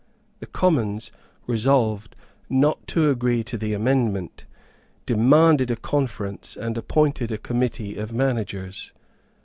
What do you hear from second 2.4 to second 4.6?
not to agree to the amendment,